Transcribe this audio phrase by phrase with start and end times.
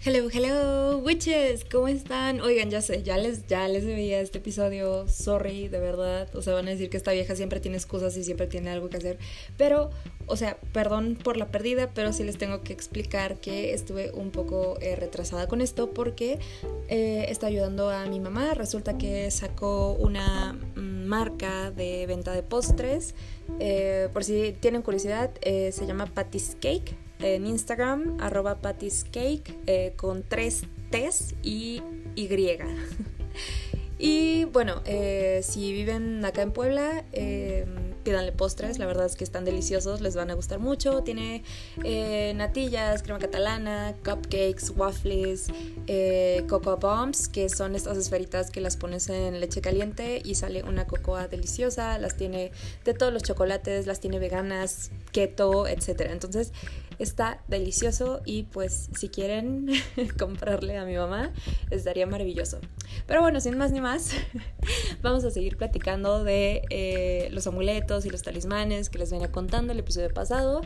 [0.00, 2.40] Hello, hello, witches, ¿cómo están?
[2.40, 6.54] Oigan, ya sé, ya les, ya les debía este episodio, sorry, de verdad, o sea,
[6.54, 9.18] van a decir que esta vieja siempre tiene excusas y siempre tiene algo que hacer,
[9.56, 9.90] pero,
[10.26, 14.30] o sea, perdón por la pérdida, pero sí les tengo que explicar que estuve un
[14.30, 16.38] poco eh, retrasada con esto porque
[16.86, 22.44] eh, está ayudando a mi mamá, resulta que sacó una mm, marca de venta de
[22.44, 23.16] postres,
[23.58, 30.22] eh, por si tienen curiosidad, se llama Patty's Cake, en Instagram, arroba patiscake, eh, con
[30.22, 31.82] tres T's y
[32.14, 32.28] Y.
[33.98, 37.66] y bueno, eh, si viven acá en Puebla, eh,
[38.08, 41.02] pídanle postres, la verdad es que están deliciosos, les van a gustar mucho.
[41.02, 41.42] Tiene
[41.84, 45.48] eh, natillas, crema catalana, cupcakes, waffles,
[45.86, 50.62] eh, cocoa bombs, que son estas esferitas que las pones en leche caliente y sale
[50.62, 51.98] una cocoa deliciosa.
[51.98, 52.50] Las tiene
[52.86, 56.06] de todos los chocolates, las tiene veganas, keto, etc.
[56.08, 56.52] Entonces
[56.98, 59.68] está delicioso y pues si quieren
[60.18, 61.32] comprarle a mi mamá
[61.70, 62.58] estaría maravilloso.
[63.06, 64.12] Pero bueno, sin más ni más,
[65.02, 69.72] vamos a seguir platicando de eh, los amuletos y los talismanes que les venía contando
[69.72, 70.60] el episodio pasado,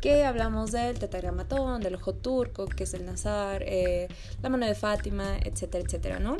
[0.00, 4.08] que hablamos del tetagramatón, del ojo turco, que es el nazar, eh,
[4.42, 6.36] la mano de Fátima, etcétera, etcétera, ¿no?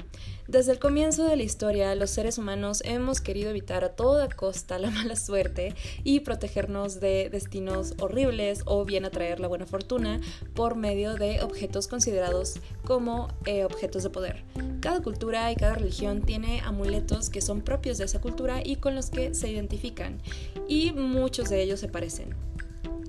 [0.46, 4.78] Desde el comienzo de la historia, los seres humanos hemos querido evitar a toda costa
[4.78, 5.74] la mala suerte
[6.04, 10.20] y protegernos de destinos horribles o bien atraer la buena fortuna
[10.54, 14.44] por medio de objetos considerados como eh, objetos de poder.
[14.80, 18.94] Cada cultura y cada religión tiene amuletos que son propios de esa cultura y con
[18.94, 20.20] los que se identifican,
[20.68, 22.34] y muchos de ellos se parecen.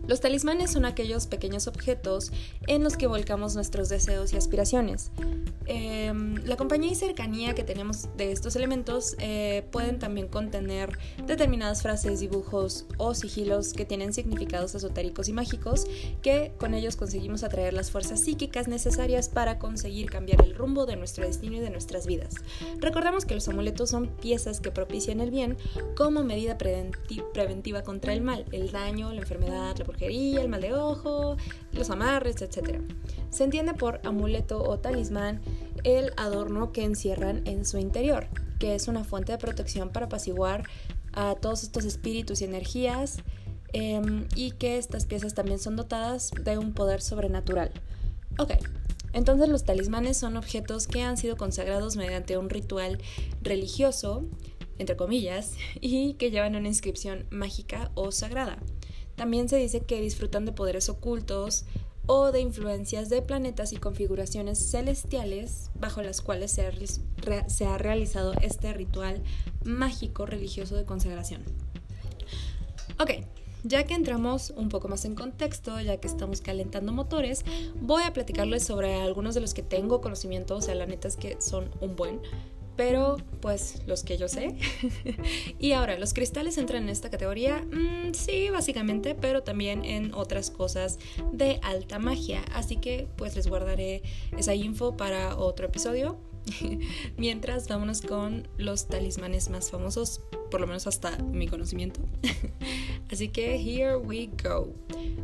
[0.08, 2.31] Los talismanes son aquellos pequeños objetos
[2.67, 5.11] en los que volcamos nuestros deseos y aspiraciones.
[5.72, 10.97] Em, la compañía y cercanía que tenemos de estos elementos eh, pueden también contener
[11.28, 15.86] determinadas frases, dibujos o sigilos que tienen significados esotéricos y mágicos
[16.23, 20.95] que con ellos conseguimos atraer las fuerzas psíquicas necesarias para conseguir cambiar el rumbo de
[20.95, 22.34] nuestro destino y de nuestras vidas.
[22.79, 25.56] Recordamos que los amuletos son piezas que propician el bien
[25.95, 31.38] como medida preventiva contra el mal, el daño, la enfermedad, la el mal de ojo,
[31.72, 32.82] los amarres, etc.
[33.30, 35.42] Se entiende por amuleto o talismán
[35.84, 38.28] el adorno que encierran en su interior,
[38.60, 40.64] que es una fuente de protección para apaciguar
[41.14, 43.18] a todos estos espíritus y energías
[43.74, 47.72] em, y que estas piezas también son dotadas de un poder sobrenatural.
[48.38, 48.54] Ok,
[49.14, 53.00] entonces los talismanes son objetos que han sido consagrados mediante un ritual
[53.42, 54.26] religioso,
[54.78, 58.60] entre comillas, y que llevan una inscripción mágica o sagrada.
[59.19, 61.66] También se dice que disfrutan de poderes ocultos
[62.06, 68.72] o de influencias de planetas y configuraciones celestiales bajo las cuales se ha, realizado este
[68.72, 69.22] ritual
[69.66, 71.44] mágico religioso de consagración.
[72.97, 73.25] Ok,
[73.66, 77.44] ya que entramos un poco más en contexto, ya que estamos calentando motores,
[77.81, 81.18] voy a platicarles sobre algunos de los que tengo conocimiento, o sea, la neta es
[81.18, 82.22] que son un buen
[82.79, 84.56] pero pues los que yo sé.
[85.59, 87.57] y ahora, ¿los cristales entran en esta categoría?
[87.57, 90.97] Mm, sí, básicamente, pero también en otras cosas
[91.34, 92.41] de alta magia.
[92.53, 94.01] Así que pues les guardaré
[94.38, 96.22] esa info para otro episodio.
[97.18, 102.00] Mientras, vámonos con los talismanes más famosos, por lo menos hasta mi conocimiento.
[103.12, 104.73] Así que, here we go.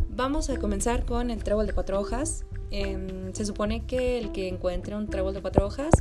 [0.09, 2.44] Vamos a comenzar con el trébol de cuatro hojas.
[2.78, 5.94] Em, se supone que el que encuentre un trébol de cuatro hojas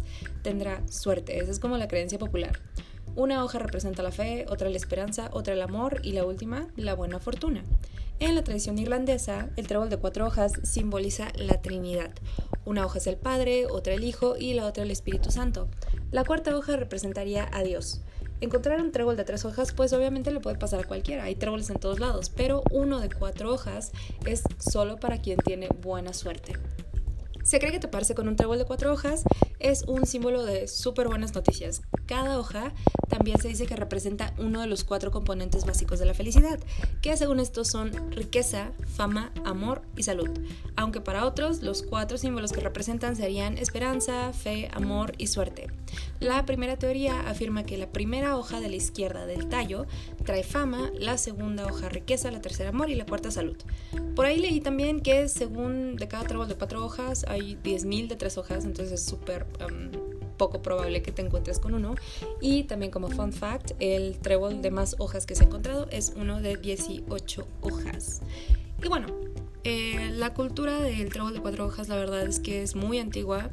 [0.43, 1.39] tendrá suerte.
[1.39, 2.59] Esa es como la creencia popular.
[3.15, 6.95] Una hoja representa la fe, otra la esperanza, otra el amor y la última la
[6.95, 7.63] buena fortuna.
[8.19, 12.11] En la tradición irlandesa, el trébol de cuatro hojas simboliza la Trinidad.
[12.65, 15.69] Una hoja es el Padre, otra el Hijo y la otra el Espíritu Santo.
[16.11, 18.01] La cuarta hoja representaría a Dios.
[18.41, 21.71] Encontrar un trébol de tres hojas, pues obviamente le puede pasar a cualquiera, hay tréboles
[21.71, 23.93] en todos lados, pero uno de cuatro hojas
[24.27, 26.55] es solo para quien tiene buena suerte.
[27.45, 29.23] Se cree que toparse con un trébol de cuatro hojas
[29.59, 31.83] es un símbolo de súper buenas noticias.
[32.07, 32.73] Cada hoja
[33.11, 36.59] también se dice que representa uno de los cuatro componentes básicos de la felicidad,
[37.03, 40.31] que según esto son riqueza, fama, amor y salud.
[40.75, 45.67] Aunque para otros los cuatro símbolos que representan serían esperanza, fe, amor y suerte.
[46.25, 49.85] La primera teoría afirma que la primera hoja de la izquierda del tallo
[50.25, 53.59] trae fama, la segunda hoja riqueza, la tercera amor y la cuarta salud.
[54.17, 58.17] Por ahí leí también que según de cada trébol de cuatro hojas hay 10.000 de
[58.17, 59.91] tres hojas, entonces es súper um,
[60.39, 61.95] poco probable que te encuentres con uno.
[62.41, 66.15] Y también como fun fact, el trébol de más hojas que se ha encontrado es
[66.17, 68.23] uno de 18 hojas.
[68.83, 69.09] Y bueno,
[69.65, 73.51] eh, la cultura del trébol de cuatro hojas la verdad es que es muy antigua,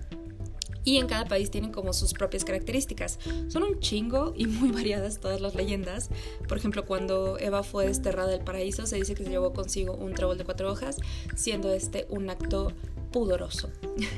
[0.84, 3.20] y en cada país tienen como sus propias características.
[3.48, 6.10] Son un chingo y muy variadas todas las leyendas.
[6.48, 10.14] Por ejemplo, cuando Eva fue desterrada del paraíso, se dice que se llevó consigo un
[10.14, 10.98] trébol de cuatro hojas,
[11.36, 12.72] siendo este un acto
[13.12, 13.72] pudoroso.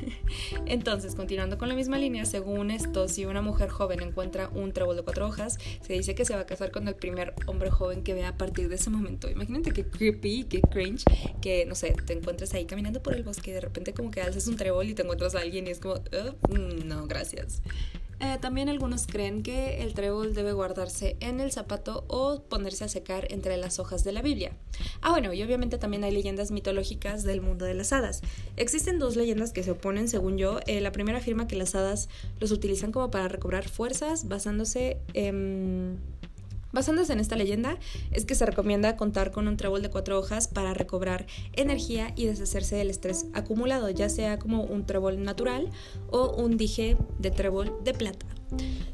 [0.66, 4.96] Entonces, continuando con la misma línea, según esto, si una mujer joven encuentra un trébol
[4.96, 8.02] de cuatro hojas, se dice que se va a casar con el primer hombre joven
[8.02, 9.30] que vea a partir de ese momento.
[9.30, 11.04] Imagínate qué creepy, qué cringe,
[11.40, 14.20] que no sé, te encuentres ahí caminando por el bosque y de repente como que
[14.20, 17.62] alzas un trébol y te encuentras a alguien y es como, mm, no, gracias.
[18.20, 22.88] Eh, también algunos creen que el trébol debe guardarse en el zapato o ponerse a
[22.88, 24.52] secar entre las hojas de la Biblia.
[25.00, 28.22] Ah, bueno, y obviamente también hay leyendas mitológicas del mundo de las hadas.
[28.56, 30.60] Existen dos leyendas que se oponen, según yo.
[30.66, 32.08] Eh, la primera afirma que las hadas
[32.40, 35.98] los utilizan como para recobrar fuerzas basándose en
[36.74, 37.78] Basándose en esta leyenda,
[38.10, 42.26] es que se recomienda contar con un trébol de cuatro hojas para recobrar energía y
[42.26, 45.70] deshacerse del estrés acumulado, ya sea como un trébol natural
[46.10, 48.26] o un dije de trébol de plata.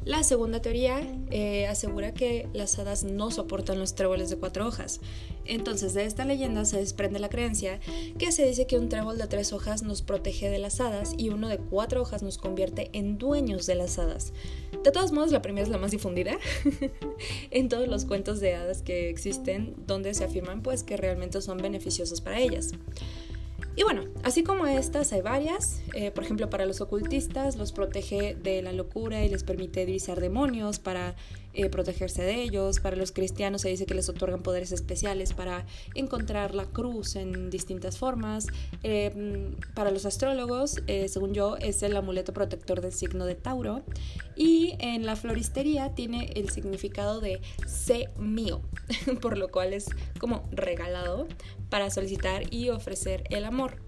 [0.03, 0.99] La segunda teoría
[1.29, 4.99] eh, asegura que las hadas no soportan los tréboles de cuatro hojas.
[5.45, 7.79] Entonces de esta leyenda se desprende la creencia
[8.17, 11.29] que se dice que un trébol de tres hojas nos protege de las hadas y
[11.29, 14.33] uno de cuatro hojas nos convierte en dueños de las hadas.
[14.83, 16.37] De todos modos, la primera es la más difundida
[17.51, 21.57] en todos los cuentos de hadas que existen donde se afirman pues que realmente son
[21.57, 22.71] beneficiosos para ellas.
[23.75, 28.35] Y bueno, así como estas hay varias, eh, por ejemplo para los ocultistas los protege
[28.35, 31.15] de la locura y les permite divisar demonios para
[31.53, 35.65] eh, protegerse de ellos, para los cristianos se dice que les otorgan poderes especiales para
[35.95, 38.47] encontrar la cruz en distintas formas,
[38.83, 43.83] eh, para los astrólogos, según yo, es el amuleto protector del signo de Tauro.
[44.35, 48.61] Y en la floristería tiene el significado de sé mío,
[49.21, 49.85] por lo cual es
[50.19, 51.27] como regalado
[51.69, 53.81] para solicitar y ofrecer el amor.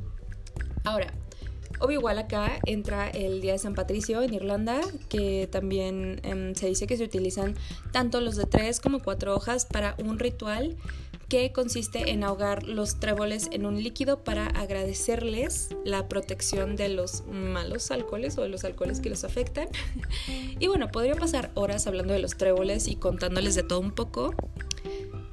[0.83, 1.13] Ahora,
[1.83, 6.67] obvio igual acá entra el Día de San Patricio en Irlanda, que también em, se
[6.67, 7.55] dice que se utilizan
[7.91, 10.77] tanto los de tres como cuatro hojas para un ritual
[11.27, 17.25] que consiste en ahogar los tréboles en un líquido para agradecerles la protección de los
[17.25, 19.67] malos alcoholes o de los alcoholes que los afectan.
[20.59, 24.33] y bueno, podría pasar horas hablando de los tréboles y contándoles de todo un poco,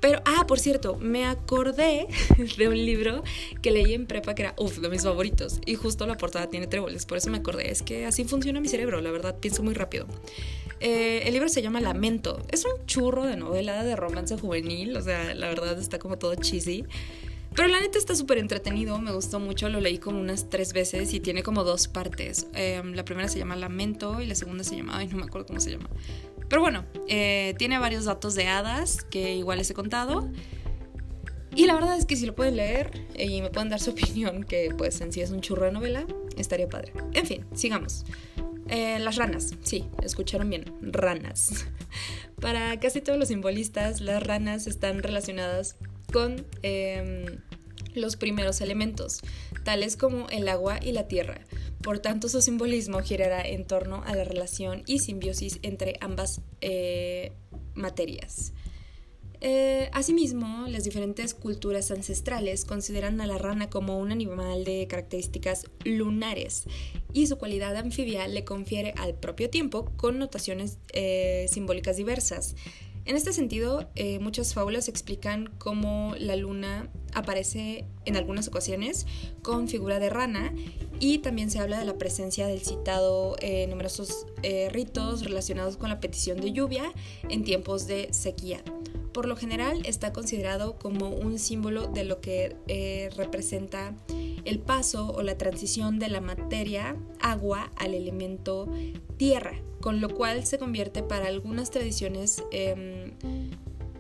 [0.01, 2.07] pero, ah, por cierto, me acordé
[2.59, 3.23] de un libro
[3.63, 5.61] que leí en prepa que era, uff, de mis favoritos.
[5.67, 7.71] Y justo la portada tiene tréboles, por eso me acordé.
[7.71, 10.07] Es que así funciona mi cerebro, la verdad, pienso muy rápido.
[10.81, 12.43] Eh, el libro se llama Lamento.
[12.51, 16.35] Es un churro de novela de romance juvenil, o sea, la verdad está como todo
[16.35, 16.85] cheesy.
[17.55, 21.13] Pero la neta está súper entretenido, me gustó mucho, lo leí como unas tres veces
[21.13, 22.47] y tiene como dos partes.
[22.55, 25.49] Em, la primera se llama Lamento y la segunda se llama, ay, no me acuerdo
[25.49, 25.91] cómo se llama.
[26.51, 30.29] Pero bueno, eh, tiene varios datos de hadas que igual les he contado.
[31.55, 34.43] Y la verdad es que si lo pueden leer y me pueden dar su opinión,
[34.43, 36.05] que pues en sí es un churro de novela,
[36.37, 36.93] estaría padre.
[37.15, 38.05] En fin, sigamos.
[38.69, 41.67] Eh, las ranas, sí, escucharon bien, ranas.
[42.41, 45.77] Para casi todos los simbolistas, las ranas están relacionadas
[46.13, 47.27] con em,
[47.95, 49.21] los primeros elementos,
[49.65, 51.41] tales como el agua y la tierra.
[51.83, 57.33] Por tanto, su simbolismo girará en torno a la relación y simbiosis entre ambas eh,
[57.75, 58.53] materias.
[59.43, 65.65] Eh, asimismo, las diferentes culturas ancestrales consideran a la rana como un animal de características
[65.85, 66.65] lunares
[67.15, 72.55] y su cualidad anfibia le confiere al propio tiempo connotaciones eh, simbólicas diversas.
[73.07, 79.07] En este sentido, eh, muchas fábulas explican cómo la luna aparece en algunas ocasiones
[79.43, 80.53] con figura de rana
[81.01, 85.89] y también se habla de la presencia del citado eh, numerosos eh, ritos relacionados con
[85.89, 86.93] la petición de lluvia
[87.29, 88.63] en tiempos de sequía.
[89.13, 92.55] Por lo general está considerado como un símbolo de lo que
[93.17, 93.97] representa
[94.45, 98.69] el paso o la transición de la materia agua al elemento
[99.17, 103.13] tierra con lo cual se convierte para algunas tradiciones em,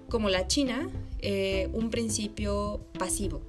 [0.09, 0.91] como la china
[1.23, 3.43] eh, un principio pasivo.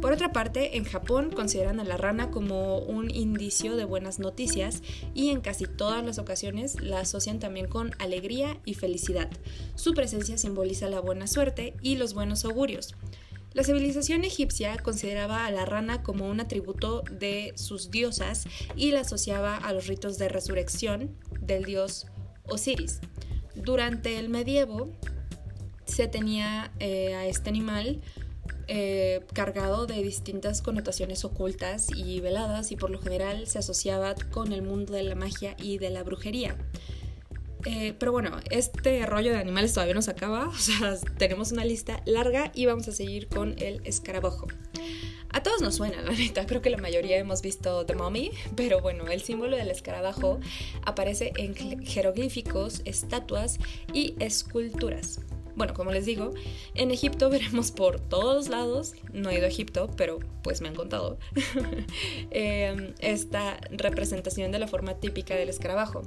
[0.00, 4.82] Por otra parte, en Japón consideran a la rana como un indicio de buenas noticias
[5.14, 9.30] y en casi todas las ocasiones la asocian también con alegría y felicidad.
[9.74, 12.94] Su presencia simboliza la buena suerte y los buenos augurios.
[13.58, 18.44] La civilización egipcia consideraba a la rana como un atributo de sus diosas
[18.76, 22.06] y la asociaba a los ritos de resurrección del dios
[22.44, 23.00] Osiris.
[23.56, 24.92] Durante el medievo
[25.86, 28.00] se tenía eh, a este animal
[28.68, 34.52] eh, cargado de distintas connotaciones ocultas y veladas y por lo general se asociaba con
[34.52, 36.56] el mundo de la magia y de la brujería.
[37.64, 41.64] Eh, pero bueno, este rollo de animales todavía no se acaba, o sea, tenemos una
[41.64, 44.46] lista larga y vamos a seguir con el escarabajo.
[45.30, 48.80] A todos nos suena, la neta, creo que la mayoría hemos visto The Mummy, pero
[48.80, 50.40] bueno, el símbolo del escarabajo
[50.86, 53.58] aparece en jeroglíficos, estatuas
[53.92, 55.20] y esculturas.
[55.54, 56.32] Bueno, como les digo,
[56.74, 60.74] en Egipto veremos por todos lados, no he ido a Egipto, pero pues me han
[60.74, 61.18] contado,
[62.30, 66.02] em, esta representación de la forma típica del escarabajo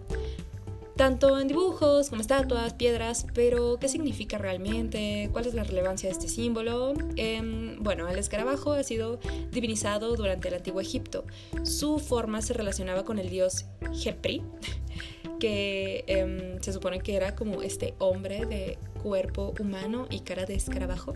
[1.01, 5.29] tanto en dibujos como estatuas, piedras, pero ¿qué significa realmente?
[5.31, 6.93] ¿Cuál es la relevancia de este símbolo?
[7.15, 9.19] Em, bueno, el escarabajo ha sido
[9.51, 11.25] divinizado durante el antiguo Egipto.
[11.63, 14.43] Su forma se relacionaba con el dios Jepri,
[15.39, 20.53] que em, se supone que era como este hombre de cuerpo humano y cara de
[20.53, 21.15] escarabajo.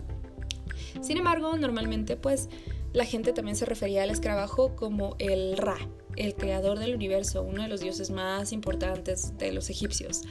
[1.00, 2.48] Sin embargo, normalmente pues
[2.96, 5.76] la gente también se refería al escarabajo como el Ra,
[6.16, 10.22] el creador del universo, uno de los dioses más importantes de los egipcios.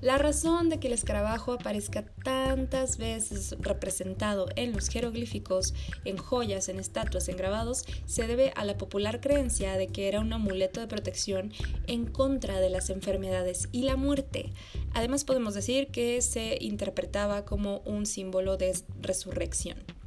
[0.00, 6.68] La razón de que el escarabajo aparezca tantas veces representado en los jeroglíficos, en joyas,
[6.68, 10.80] en estatuas, en grabados, se debe a la popular creencia de que era un amuleto
[10.80, 11.52] de protección
[11.86, 14.52] en contra de las enfermedades y la muerte.
[14.92, 19.97] Además podemos decir que se interpretaba como un símbolo de resurrección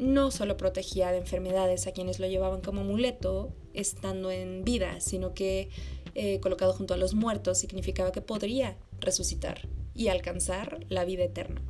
[0.00, 5.34] no solo protegía de enfermedades a quienes lo llevaban como amuleto estando en vida, sino
[5.34, 5.68] que
[6.14, 11.60] eh, colocado junto a los muertos significaba que podría resucitar y alcanzar la vida eterna.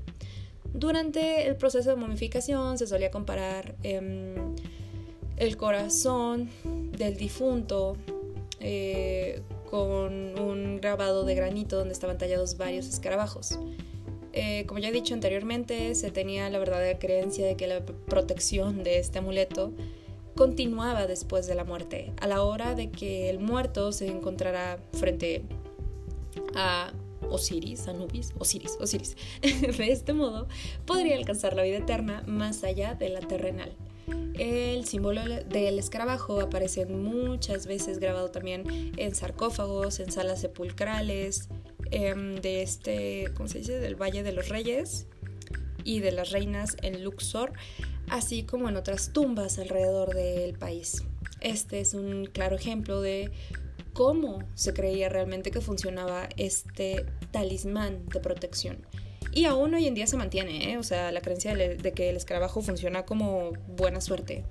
[0.72, 4.54] Durante el proceso de momificación se solía comparar em,
[5.36, 6.48] el corazón
[6.96, 7.96] del difunto
[8.60, 13.58] eh, con un grabado de granito donde estaban tallados varios escarabajos.
[14.42, 18.82] Eh, como ya he dicho anteriormente, se tenía la verdadera creencia de que la protección
[18.82, 19.74] de este amuleto
[20.34, 25.42] continuaba después de la muerte, a la hora de que el muerto se encontrara frente
[26.54, 26.90] a
[27.28, 29.14] Osiris, Anubis, Osiris, Osiris.
[29.42, 30.48] de este modo,
[30.86, 33.76] podría alcanzar la vida eterna más allá de la terrenal.
[34.38, 41.50] El símbolo del escarabajo aparece muchas veces grabado también en sarcófagos, en salas sepulcrales,
[41.90, 43.80] Em, de este, ¿cómo se dice?
[43.80, 45.06] Del Valle de los Reyes
[45.82, 47.52] y de las Reinas en Luxor,
[48.08, 51.04] así como en otras tumbas alrededor del país.
[51.40, 53.30] Este es un claro ejemplo de
[53.92, 58.86] cómo se creía realmente que funcionaba este talismán de protección.
[59.32, 60.78] Y aún hoy en día se mantiene, ¿eh?
[60.78, 64.44] o sea, la creencia de que el escarabajo funciona como buena suerte.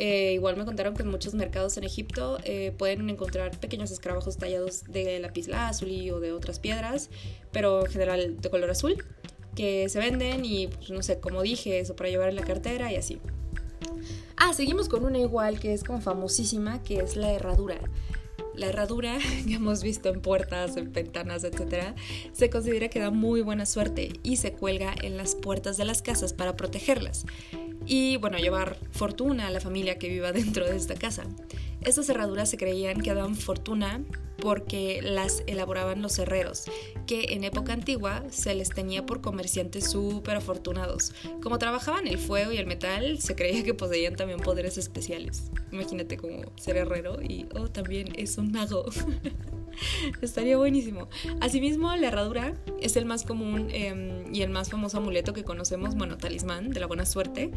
[0.00, 4.36] Eh, igual me contaron que en muchos mercados en Egipto eh, pueden encontrar pequeños escarabajos
[4.36, 7.10] tallados de lapislázuli o de otras piedras,
[7.50, 9.04] pero en general de color azul,
[9.56, 12.92] que se venden y pues, no sé, como dije, eso para llevar en la cartera
[12.92, 13.18] y así.
[14.36, 17.80] Ah, seguimos con una igual que es como famosísima, que es la herradura.
[18.54, 21.96] La herradura que hemos visto en puertas, en ventanas, etc.,
[22.32, 26.02] se considera que da muy buena suerte y se cuelga en las puertas de las
[26.02, 27.26] casas para protegerlas
[27.88, 31.24] y bueno, llevar fortuna a la familia que viva dentro de esta casa.
[31.88, 34.04] Estas cerraduras se creían que daban fortuna
[34.36, 36.64] porque las elaboraban los herreros,
[37.06, 41.14] que en época antigua se les tenía por comerciantes súper afortunados.
[41.42, 45.50] Como trabajaban el fuego y el metal, se creía que poseían también poderes especiales.
[45.72, 48.84] Imagínate como ser herrero y, oh, también es un mago.
[50.20, 51.08] Estaría buenísimo.
[51.40, 52.52] Asimismo, la herradura
[52.82, 56.80] es el más común em, y el más famoso amuleto que conocemos, bueno, talismán de
[56.80, 57.50] la buena suerte.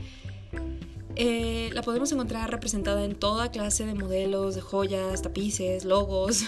[1.15, 6.46] Eh, la podemos encontrar representada en toda clase de modelos de joyas, tapices, logos.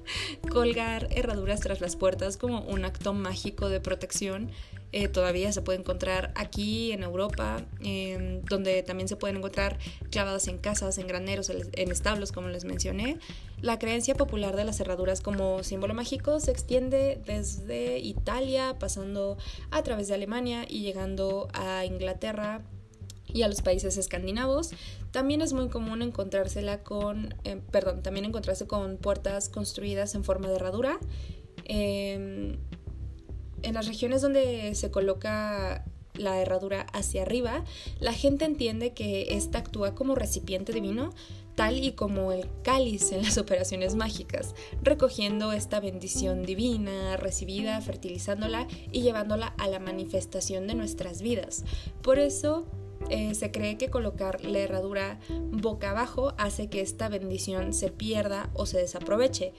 [0.50, 4.50] Colgar herraduras tras las puertas como un acto mágico de protección
[4.92, 7.62] eh, todavía se puede encontrar aquí en Europa,
[8.48, 9.78] donde también se pueden encontrar
[10.10, 13.18] clavadas en casas, en graneros, en establos, como les mencioné.
[13.60, 19.36] La creencia popular de las cerraduras como símbolo mágico se extiende desde Italia, pasando
[19.70, 22.62] a través de Alemania y llegando a Inglaterra
[23.32, 24.70] y a los países escandinavos.
[25.10, 30.48] También es muy común encontrársela con, eh, perdón, también encontrarse con puertas construidas en forma
[30.48, 30.98] de herradura.
[31.64, 32.58] Em,
[33.62, 37.64] en las regiones donde se coloca la herradura hacia arriba,
[38.00, 41.12] la gente entiende que ésta actúa como recipiente divino,
[41.56, 48.66] tal y como el cáliz en las operaciones mágicas, recogiendo esta bendición divina, recibida, fertilizándola
[48.92, 51.64] y llevándola a la manifestación de nuestras vidas.
[52.02, 52.66] Por eso
[53.08, 58.50] eh, se cree que colocar la herradura boca abajo hace que esta bendición se pierda
[58.54, 59.52] o se desaproveche.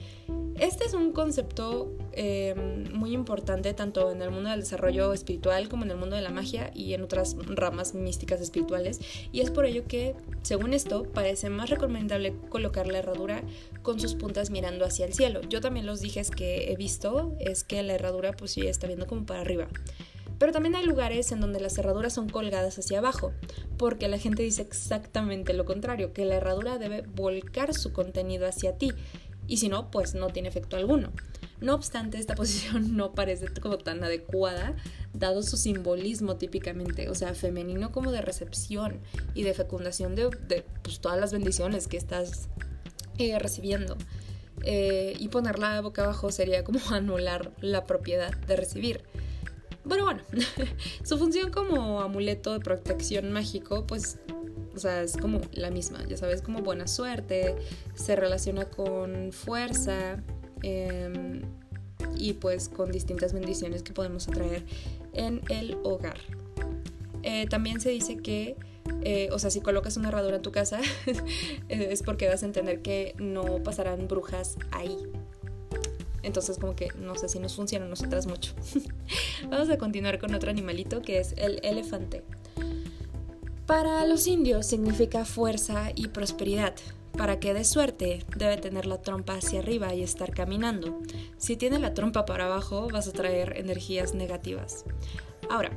[0.58, 5.84] Este es un concepto em, muy importante tanto en el mundo del desarrollo espiritual como
[5.84, 9.66] en el mundo de la magia y en otras ramas místicas espirituales y es por
[9.66, 13.44] ello que, según esto, parece más recomendable colocar la herradura
[13.82, 15.40] con sus puntas mirando hacia el cielo.
[15.48, 19.06] Yo también los dije que he visto es que la herradura pues sí está viendo
[19.06, 19.68] como para arriba.
[20.38, 23.32] Pero también hay lugares en donde las cerraduras son colgadas hacia abajo,
[23.76, 28.78] porque la gente dice exactamente lo contrario, que la herradura debe volcar su contenido hacia
[28.78, 28.92] ti,
[29.48, 31.10] y si no, pues no tiene efecto alguno.
[31.60, 34.76] No obstante, esta posición no parece como tan adecuada,
[35.12, 39.00] dado su simbolismo típicamente, o sea, femenino como de recepción
[39.34, 42.48] y de fecundación de, pues, todas las bendiciones que estás
[43.18, 43.96] eh, recibiendo.
[44.64, 49.02] Eh, y ponerla boca abajo sería como anular la propiedad de recibir.
[49.88, 50.20] Pero bueno,
[51.02, 54.18] su función como amuleto de protección mágico, pues,
[54.74, 57.56] o sea, es como la misma, ya sabes, como buena suerte,
[57.94, 60.22] se relaciona con fuerza
[60.62, 61.42] em,
[62.16, 64.64] y pues con distintas bendiciones que podemos atraer
[65.14, 66.18] en el hogar.
[67.22, 68.56] Eh, también se dice que,
[69.02, 70.80] eh, o sea, si colocas una herradura en tu casa,
[71.68, 74.96] es porque vas a entender que no pasarán brujas ahí.
[76.22, 78.52] Entonces como que no sé si nos funciona a nosotras mucho.
[79.50, 82.24] Vamos a continuar con otro animalito que es el elefante.
[83.66, 86.74] Para los indios significa fuerza y prosperidad.
[87.12, 91.00] Para que dé suerte, debe tener la trompa hacia arriba y estar caminando.
[91.36, 94.84] Si tiene la trompa para abajo, vas a traer energías negativas.
[95.50, 95.70] Ahora,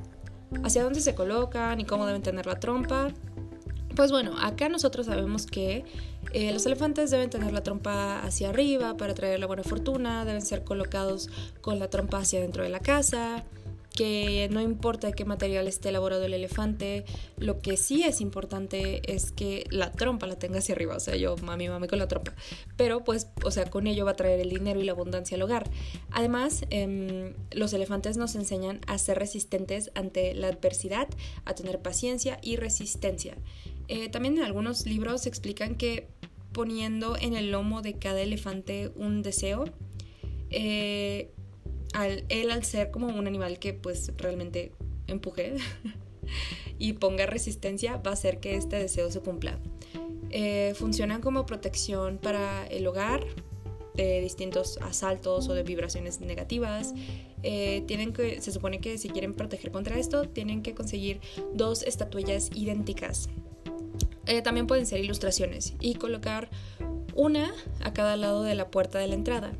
[0.63, 3.09] ¿hacia dónde se colocan y cómo deben tener la trompa?
[3.95, 5.83] Pues bueno, acá nosotros sabemos que
[6.33, 10.41] eh, los elefantes deben tener la trompa hacia arriba para traer la buena fortuna, deben
[10.41, 11.29] ser colocados
[11.61, 13.43] con la trompa hacia dentro de la casa,
[13.95, 17.05] que no importa de qué material esté elaborado el elefante,
[17.37, 21.15] lo que sí es importante es que la trompa la tenga hacia arriba, o sea,
[21.15, 22.33] yo mami, mami con la trompa,
[22.77, 25.41] pero pues, o sea, con ello va a traer el dinero y la abundancia al
[25.41, 25.69] hogar.
[26.11, 31.07] Además, em, los elefantes nos enseñan a ser resistentes ante la adversidad,
[31.45, 33.35] a tener paciencia y resistencia.
[33.87, 36.07] Eh, también en algunos libros explican que
[36.53, 39.65] poniendo en el lomo de cada elefante un deseo,
[40.49, 41.31] eh,
[41.93, 44.71] al, él al ser como un animal que pues realmente
[45.07, 45.55] empuje
[46.79, 49.59] y ponga resistencia, va a hacer que este deseo se cumpla.
[50.29, 53.25] Eh, funcionan como protección para el hogar
[53.95, 56.93] de distintos asaltos o de vibraciones negativas.
[57.41, 61.19] tienen que, se supone que si quieren proteger contra esto, tienen que conseguir
[61.53, 63.27] dos estatuillas idénticas
[64.31, 66.49] eh, también pueden ser ilustraciones y colocar
[67.15, 69.51] una a cada lado de la puerta de la entrada.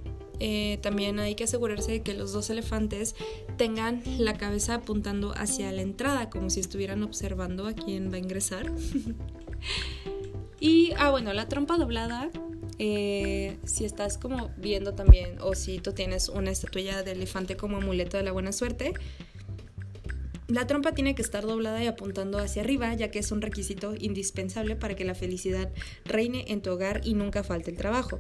[0.43, 3.15] Eh, también hay que asegurarse de que los dos elefantes
[3.58, 8.19] tengan la cabeza apuntando hacia la entrada, como si estuvieran observando a quién va a
[8.19, 8.71] ingresar.
[10.60, 12.32] y, ah, bueno, la trompa doblada,
[12.80, 17.77] eh, si estás como viendo también, o si tú tienes una estatuilla de elefante como
[17.77, 18.95] amuleto de la buena suerte,
[20.47, 23.93] la trompa tiene que estar doblada y apuntando hacia arriba, ya que es un requisito
[23.95, 25.71] indispensable para que la felicidad
[26.04, 28.19] reine en tu hogar y nunca falte el trabajo.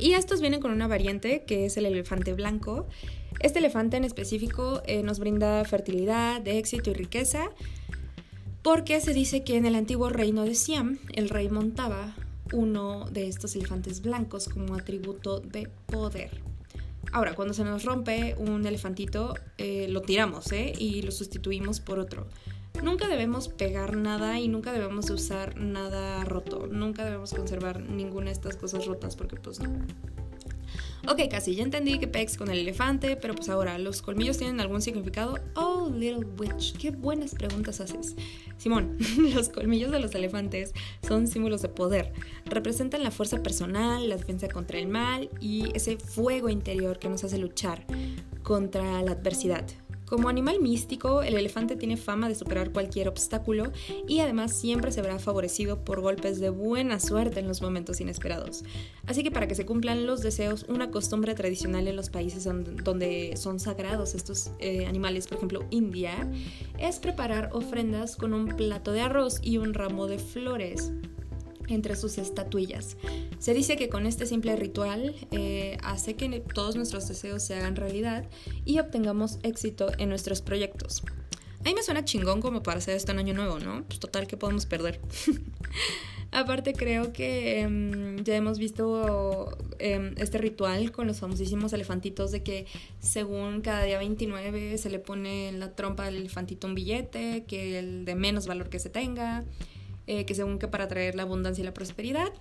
[0.00, 2.88] Y estos vienen con una variante que es el elefante blanco.
[3.38, 7.50] Este elefante en específico eh, nos brinda fertilidad, éxito y riqueza,
[8.62, 12.14] porque se dice que en el antiguo reino de Siam el rey montaba
[12.52, 16.30] uno de estos elefantes blancos como atributo de poder.
[17.12, 20.72] Ahora, cuando se nos rompe un elefantito, eh, lo tiramos ¿eh?
[20.78, 22.26] y lo sustituimos por otro.
[22.82, 26.66] Nunca debemos pegar nada y nunca debemos usar nada roto.
[26.66, 29.70] Nunca debemos conservar ninguna de estas cosas rotas porque pues no.
[31.08, 34.60] Ok, casi ya entendí que pex con el elefante, pero pues ahora, ¿los colmillos tienen
[34.60, 35.38] algún significado?
[35.54, 38.16] Oh, little witch, qué buenas preguntas haces.
[38.58, 38.98] Simón,
[39.34, 40.72] los colmillos de los elefantes
[41.06, 42.12] son símbolos de poder.
[42.44, 47.24] Representan la fuerza personal, la defensa contra el mal y ese fuego interior que nos
[47.24, 47.86] hace luchar
[48.42, 49.64] contra la adversidad.
[50.10, 53.70] Como animal místico, el elefante tiene fama de superar cualquier obstáculo
[54.08, 58.64] y además siempre se verá favorecido por golpes de buena suerte en los momentos inesperados.
[59.06, 62.48] Así que para que se cumplan los deseos, una costumbre tradicional en los países
[62.82, 66.28] donde son sagrados estos eh, animales, por ejemplo India,
[66.80, 70.90] es preparar ofrendas con un plato de arroz y un ramo de flores
[71.70, 72.96] entre sus estatuillas.
[73.38, 77.76] Se dice que con este simple ritual eh, hace que todos nuestros deseos se hagan
[77.76, 78.28] realidad
[78.64, 81.02] y obtengamos éxito en nuestros proyectos.
[81.60, 83.84] A mí me suena chingón como para hacer esto en año nuevo, ¿no?
[83.84, 85.00] Pues total, que podemos perder?
[86.32, 92.42] Aparte creo que em, ya hemos visto em, este ritual con los famosísimos elefantitos de
[92.42, 92.66] que
[93.00, 97.78] según cada día 29 se le pone en la trompa del elefantito un billete, que
[97.78, 99.44] el de menos valor que se tenga,
[100.10, 102.32] eh, que según que para traer la abundancia y la prosperidad.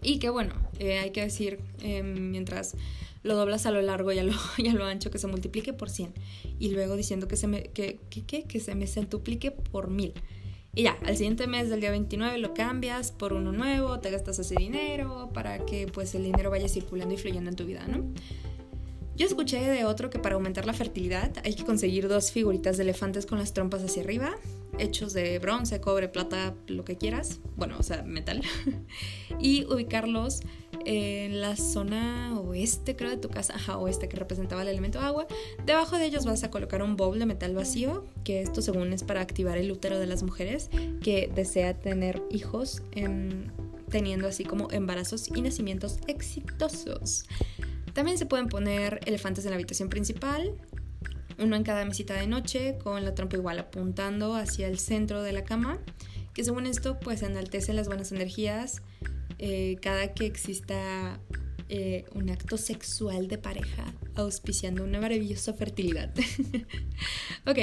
[0.00, 2.76] Y que bueno, eh, hay que decir, em, mientras
[3.24, 5.72] lo doblas a lo largo y a lo, y a lo, ancho, que se multiplique
[5.72, 6.12] por 100.
[6.60, 10.12] Y luego diciendo que se me, que, que, que se me centuplique por 1000.
[10.76, 14.38] Y ya, al siguiente mes del día 29 lo cambias por uno nuevo, te gastas
[14.38, 18.04] ese dinero para que pues el dinero vaya circulando y fluyendo en tu vida, ¿no?
[19.16, 22.82] Yo escuché de otro que para aumentar la fertilidad hay que conseguir dos figuritas de
[22.82, 24.34] elefantes con las trompas hacia arriba,
[24.78, 28.42] hechos de bronce, cobre, plata, lo que quieras, bueno, o sea, metal,
[29.38, 30.40] y ubicarlos
[30.84, 35.28] en la zona oeste, creo, de tu casa, ajá, oeste, que representaba el elemento agua.
[35.64, 39.04] Debajo de ellos vas a colocar un bowl de metal vacío, que esto según es
[39.04, 40.70] para activar el útero de las mujeres
[41.02, 42.82] que desea tener hijos,
[43.90, 47.26] teniendo así como embarazos y nacimientos exitosos.
[47.94, 50.52] También se pueden poner elefantes en la habitación principal,
[51.38, 55.32] uno en cada mesita de noche, con la trompa igual apuntando hacia el centro de
[55.32, 55.78] la cama,
[56.34, 58.82] que según esto pues enaltece las buenas energías
[59.38, 61.18] eh, cada que exista
[61.68, 66.12] eh, un acto sexual de pareja, auspiciando una maravillosa fertilidad.
[67.46, 67.58] ok,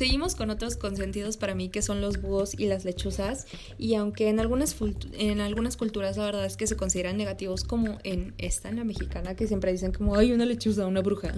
[0.00, 4.30] Seguimos con otros consentidos para mí que son los búhos y las lechuzas y aunque
[4.30, 4.74] en algunas,
[5.12, 8.84] en algunas culturas la verdad es que se consideran negativos como en esta, en la
[8.84, 11.34] mexicana, que siempre dicen como hay una lechuza, una bruja.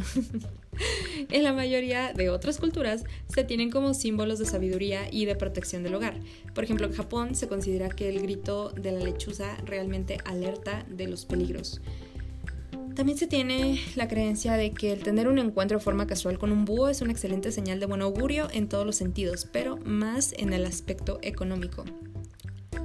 [1.29, 5.83] en la mayoría de otras culturas se tienen como símbolos de sabiduría y de protección
[5.83, 6.21] del hogar.
[6.55, 11.09] Por ejemplo, en Japón se considera que el grito de la lechuza realmente alerta de
[11.09, 11.81] los peligros.
[12.95, 16.53] También se tiene la creencia de que el tener un encuentro de forma casual con
[16.53, 20.35] un búho es una excelente señal de buen augurio en todos los sentidos, pero más
[20.37, 21.85] en el aspecto económico.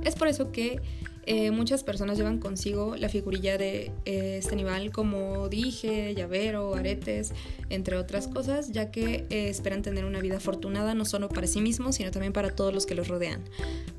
[0.03, 0.81] Es por eso que
[1.27, 7.33] eh, muchas personas llevan consigo la figurilla de eh, este animal como dije, llavero, aretes,
[7.69, 11.59] entre otras cosas, ya que eh, esperan tener una vida afortunada no solo para sí
[11.59, 13.43] mismos, sino también para todos los que los rodean.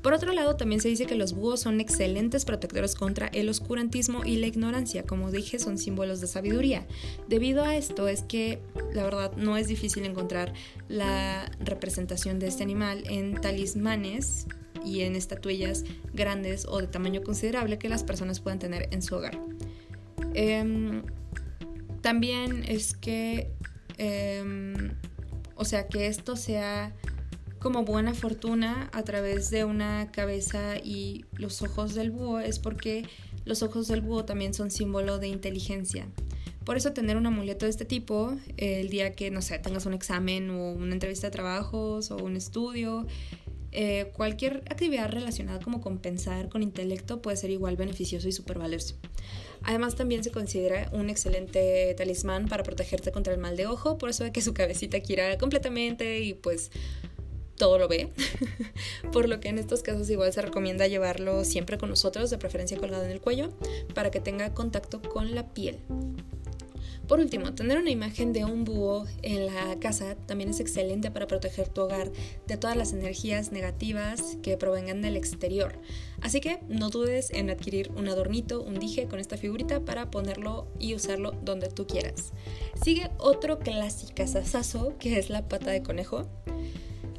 [0.01, 4.25] Por otro lado, también se dice que los búhos son excelentes protectores contra el oscurantismo
[4.25, 6.87] y la ignorancia, como dije, son símbolos de sabiduría.
[7.27, 8.59] Debido a esto es que,
[8.91, 10.53] la verdad, no es difícil encontrar
[10.87, 14.47] la representación de este animal en talismanes
[14.85, 19.15] y en estatuillas grandes o de tamaño considerable que las personas puedan tener en su
[19.15, 19.39] hogar.
[20.33, 21.03] Em,
[22.01, 23.51] también es que,
[23.97, 24.93] em,
[25.55, 26.93] o sea, que esto sea
[27.59, 33.05] como buena fortuna a través de una cabeza y los ojos del búho es porque
[33.45, 36.07] los ojos del búho también son símbolo de inteligencia.
[36.63, 39.93] Por eso tener un amuleto de este tipo, el día que, no sé, tengas un
[39.93, 43.07] examen o una entrevista de trabajos o un estudio,
[43.71, 48.57] eh, cualquier actividad relacionada como con pensar con intelecto puede ser igual beneficioso y súper
[48.57, 48.95] valioso.
[49.63, 54.09] Además también se considera un excelente talismán para protegerte contra el mal de ojo, por
[54.09, 56.71] eso de que su cabecita gira completamente y pues
[57.57, 58.09] todo lo ve,
[59.11, 62.77] por lo que en estos casos igual se recomienda llevarlo siempre con nosotros, de preferencia
[62.77, 63.51] colgado en el cuello,
[63.93, 65.77] para que tenga contacto con la piel.
[67.09, 71.25] Por último, tener una imagen de un búho en la casa también es excelente para
[71.25, 72.11] proteger tu hogar
[72.45, 75.79] de todas las energías negativas que provengan del exterior.
[76.21, 80.67] Así que no dudes en adquirir un adornito, un dije con esta figurita para ponerlo
[80.77, 82.31] y usarlo donde tú quieras.
[82.79, 86.27] Sigue otro clásico sasazo que es la pata de conejo.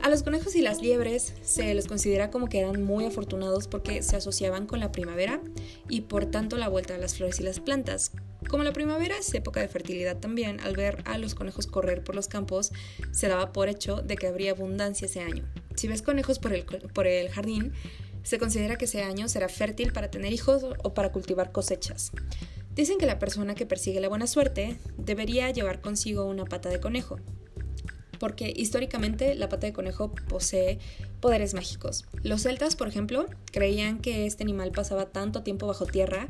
[0.00, 4.04] A los conejos y las liebres se les considera como que eran muy afortunados porque
[4.04, 5.40] se asociaban con la primavera
[5.88, 8.12] y por tanto la vuelta de las flores y las plantas,
[8.50, 12.16] como la primavera es época de fertilidad también, al ver a los conejos correr por
[12.16, 12.72] los campos,
[13.12, 15.44] se daba por hecho de que habría abundancia ese año.
[15.76, 17.72] Si ves conejos por el, por el jardín,
[18.24, 22.10] se considera que ese año será fértil para tener hijos o para cultivar cosechas.
[22.74, 26.80] Dicen que la persona que persigue la buena suerte debería llevar consigo una pata de
[26.80, 27.18] conejo,
[28.18, 30.78] porque históricamente la pata de conejo posee
[31.20, 32.04] poderes mágicos.
[32.22, 36.28] Los celtas, por ejemplo, creían que este animal pasaba tanto tiempo bajo tierra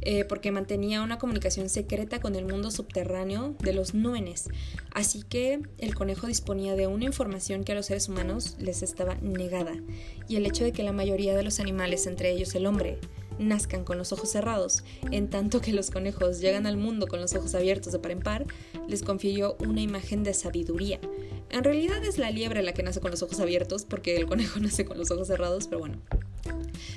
[0.00, 4.48] eh, porque mantenía una comunicación secreta con el mundo subterráneo de los númenes.
[4.92, 9.16] Así que el conejo disponía de una información que a los seres humanos les estaba
[9.16, 9.74] negada.
[10.28, 12.98] Y el hecho de que la mayoría de los animales, entre ellos el hombre,
[13.38, 17.34] nazcan con los ojos cerrados, en tanto que los conejos llegan al mundo con los
[17.34, 18.46] ojos abiertos de par en par,
[18.88, 21.00] les confirió una imagen de sabiduría.
[21.50, 24.60] En realidad es la liebre la que nace con los ojos abiertos, porque el conejo
[24.60, 25.98] nace con los ojos cerrados, pero bueno.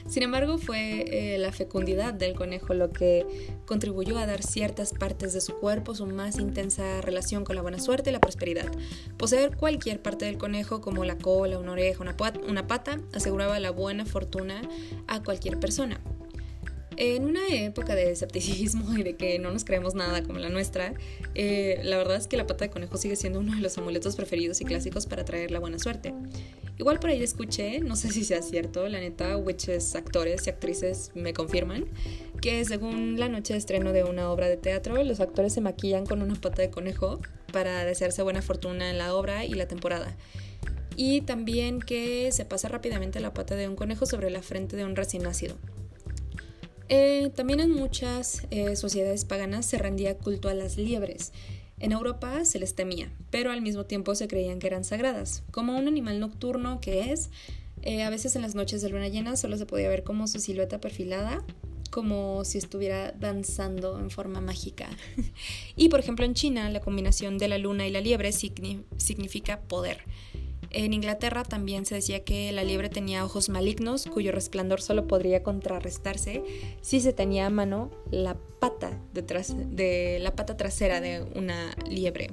[0.07, 3.25] Sin embargo, fue eh, la fecundidad del conejo lo que
[3.65, 7.79] contribuyó a dar ciertas partes de su cuerpo su más intensa relación con la buena
[7.79, 8.69] suerte y la prosperidad.
[9.17, 12.03] Poseer cualquier parte del conejo, como la cola, una oreja,
[12.47, 14.61] una pata, aseguraba la buena fortuna
[15.07, 16.01] a cualquier persona.
[16.97, 20.93] En una época de escepticismo y de que no nos creemos nada como la nuestra,
[21.35, 24.17] eh, la verdad es que la pata de conejo sigue siendo uno de los amuletos
[24.17, 26.13] preferidos y clásicos para traer la buena suerte.
[26.77, 31.11] Igual por ahí escuché, no sé si sea cierto, la neta, witches, actores y actrices
[31.15, 31.85] me confirman,
[32.41, 36.05] que según la noche de estreno de una obra de teatro, los actores se maquillan
[36.05, 37.21] con una pata de conejo
[37.53, 40.17] para desearse buena fortuna en la obra y la temporada.
[40.97, 44.83] Y también que se pasa rápidamente la pata de un conejo sobre la frente de
[44.83, 45.55] un recién nacido.
[46.93, 51.31] Eh, también en muchas eh, sociedades paganas se rendía culto a las liebres.
[51.79, 55.41] En Europa se les temía, pero al mismo tiempo se creían que eran sagradas.
[55.51, 57.29] Como un animal nocturno que es,
[57.81, 60.41] eh, a veces en las noches de luna llena solo se podía ver como su
[60.41, 61.45] silueta perfilada,
[61.91, 64.89] como si estuviera danzando en forma mágica.
[65.77, 70.03] y por ejemplo en China la combinación de la luna y la liebre significa poder.
[70.73, 75.43] En Inglaterra también se decía que la liebre tenía ojos malignos cuyo resplandor solo podría
[75.43, 76.43] contrarrestarse
[76.81, 82.29] si se tenía a mano la pata detrás de la pata trasera de una liebre.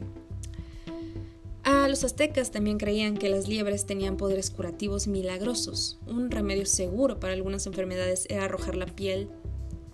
[1.64, 5.98] A los aztecas también creían que las liebres tenían poderes curativos milagrosos.
[6.06, 9.28] Un remedio seguro para algunas enfermedades era arrojar la piel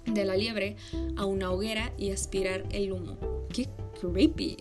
[0.04, 0.76] de la liebre
[1.16, 3.18] a una hoguera y aspirar el humo.
[3.52, 3.68] ¡Qué
[4.00, 4.57] creepy.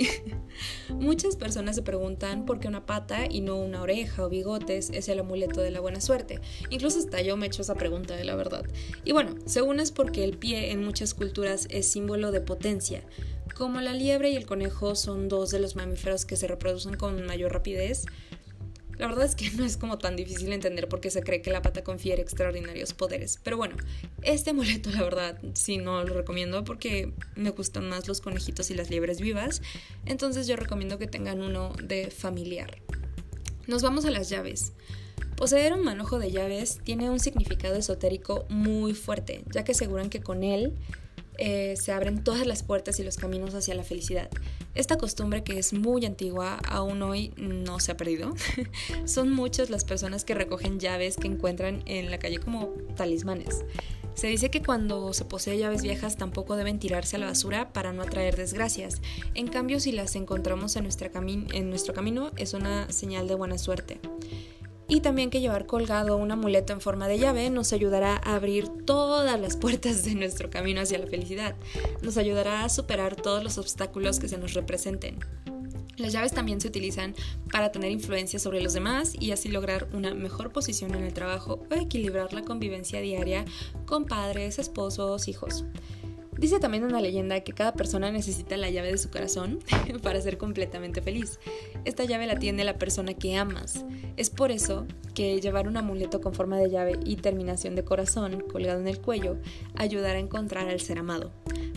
[0.90, 5.10] Muchas personas se preguntan por qué una pata y no una oreja o bigotes es
[5.10, 6.40] el amuleto de la buena suerte.
[6.70, 8.64] Incluso hasta yo me he esa pregunta de la verdad.
[9.04, 13.04] Y bueno, según es porque el pie en muchas culturas es símbolo de potencia.
[13.56, 17.24] Como la liebre y el conejo son dos de los mamíferos que se reproducen con
[17.26, 18.06] mayor rapidez,
[18.98, 21.52] la verdad es que no es como tan difícil entender por qué se cree que
[21.52, 23.40] la pata confiere extraordinarios poderes.
[23.44, 23.76] Pero bueno,
[24.22, 28.76] este amuleto la verdad sí no lo recomiendo porque me gustan más los conejitos y
[28.76, 29.62] las liebres vivas.
[30.06, 32.78] Entonces yo recomiendo que tengan uno de familiar.
[33.68, 34.74] Nos vamos a las llaves.
[35.36, 40.22] Poseer un manojo de llaves tiene un significado esotérico muy fuerte, ya que aseguran que
[40.22, 40.74] con él
[41.38, 44.30] eh, se abren todas las puertas y los caminos hacia la felicidad.
[44.76, 48.34] Esta costumbre que es muy antigua, aún hoy no se ha perdido.
[49.06, 53.66] Son muchas las personas que recogen llaves que encuentran en la calle como talismanes.
[54.16, 57.94] Se dice que cuando se posee llaves viejas tampoco deben tirarse a la basura para
[57.94, 59.02] no atraer desgracias.
[59.34, 60.88] En cambio, si las encontramos en,
[61.54, 64.00] en nuestro camino es una señal de buena suerte
[64.88, 68.68] y también que llevar colgado un amuleto en forma de llave nos ayudará a abrir
[68.68, 71.56] todas las puertas de nuestro camino hacia la felicidad,
[72.02, 75.20] nos ayudará a superar todos los obstáculos que se nos representen.
[75.98, 77.14] Las llaves también se utilizan
[77.52, 81.60] para tener influencia sobre los demás y así lograr una mejor posición en el trabajo
[81.70, 83.46] o equilibrar la convivencia diaria
[83.86, 85.66] con padres, esposos, hijos.
[86.38, 89.60] Dice también una leyenda que cada persona necesita la llave de su corazón
[90.02, 91.40] para ser completamente feliz.
[91.86, 93.86] Esta llave la tiene la persona que amas.
[94.18, 98.42] Es por eso que llevar un amuleto con forma de llave y terminación de corazón
[98.52, 99.38] colgado en el cuello
[99.76, 101.32] ayudará a encontrar al ser amado.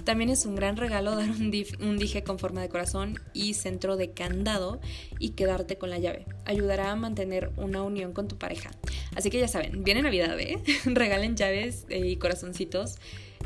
[0.04, 1.50] También es un gran regalo dar un,
[1.98, 4.80] dije con forma de corazón y centro de candado
[5.18, 6.26] y quedarte con la llave.
[6.44, 8.70] Ayudará a mantener una unión con tu pareja.
[9.16, 10.62] Así que ya saben, viene Navidad, ¿eh?
[10.84, 12.98] Regalen llaves y corazoncitos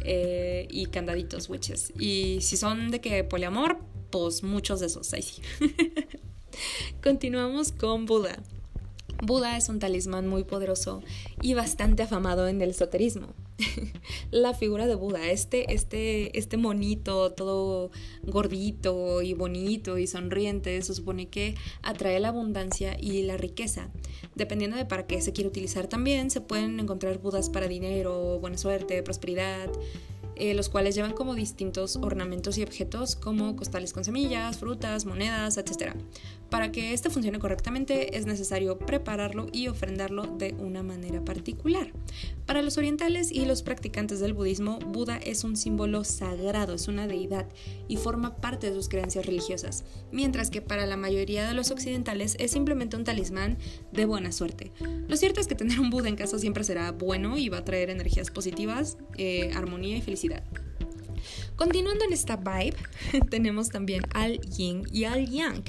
[0.05, 1.93] eh, y candaditos, witches.
[1.99, 3.79] Y si son de que poliamor,
[4.11, 5.43] pues muchos de esos, ahí sí.
[7.03, 8.39] Continuamos con Buda.
[9.23, 11.03] Buda es un talismán muy poderoso
[11.43, 13.29] y bastante afamado en el esoterismo.
[14.31, 17.91] la figura de Buda, este, este, este monito todo
[18.23, 23.91] gordito y bonito y sonriente, se supone que atrae la abundancia y la riqueza.
[24.35, 28.59] Dependiendo de para qué se quiere utilizar también, se pueden encontrar Budas para dinero, buena
[28.59, 29.71] suerte, prosperidad,
[30.37, 35.59] eh, los cuales llevan como distintos ornamentos y objetos como costales con semillas, frutas, monedas,
[35.59, 35.95] etc.
[36.49, 41.93] Para que este funcione correctamente es necesario prepararlo y ofrendarlo de una manera particular.
[42.47, 47.07] Para los orientales y los practicantes del budismo, Buda es un símbolo sagrado, es una
[47.07, 47.47] deidad
[47.87, 52.37] y forma parte de sus creencias religiosas, mientras que para la mayoría de los occidentales
[52.41, 53.59] es simplemente un talismán
[53.93, 54.73] de buena suerte.
[55.07, 57.65] Lo cierto es que tener un Buda en casa siempre será bueno y va a
[57.65, 60.30] traer energías positivas, eh, armonía y felicidad
[61.57, 62.77] Continuando en esta vibe,
[63.31, 65.63] tenemos también al yin y al yang.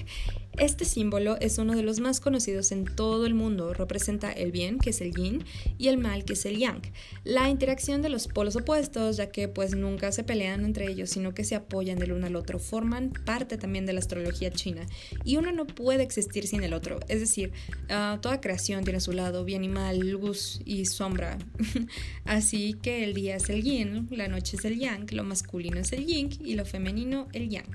[0.57, 3.73] Este símbolo es uno de los más conocidos en todo el mundo.
[3.73, 5.45] Representa el bien, que es el yin,
[5.77, 6.81] y el mal, que es el yang.
[7.23, 11.33] La interacción de los polos opuestos, ya que pues nunca se pelean entre ellos, sino
[11.33, 14.85] que se apoyan el uno al otro, forman parte también de la astrología china.
[15.23, 16.99] Y uno no puede existir sin el otro.
[17.07, 17.53] Es decir,
[17.89, 21.37] ah, toda creación tiene su lado, bien y mal, luz y sombra.
[22.25, 25.93] Así que el día es el yin, la noche es el yang, lo masculino es
[25.93, 27.71] el yin y lo femenino el yang.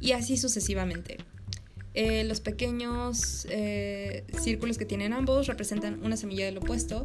[0.00, 1.18] Y así sucesivamente.
[1.94, 7.04] Eh, los pequeños eh, círculos que tienen ambos representan una semilla del opuesto